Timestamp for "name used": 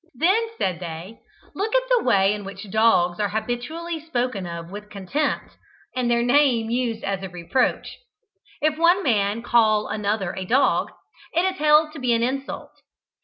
6.23-7.03